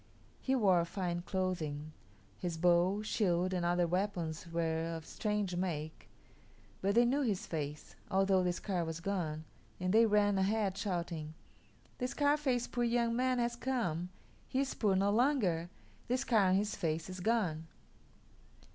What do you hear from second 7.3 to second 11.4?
face, although the scar was gone, and they ran ahead, shouting,